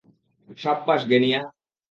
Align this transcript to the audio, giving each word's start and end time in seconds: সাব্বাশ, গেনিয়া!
সাব্বাশ, 0.57 1.01
গেনিয়া! 1.09 1.41